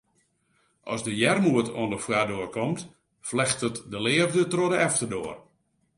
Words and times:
As 0.93 1.01
de 1.05 1.13
earmoed 1.27 1.67
oan 1.81 1.91
'e 1.93 1.99
foardoar 2.05 2.49
komt, 2.55 2.79
flechtet 3.29 3.75
de 3.91 3.99
leafde 4.05 4.43
troch 4.51 4.71
de 4.73 4.77
efterdoar. 4.87 5.37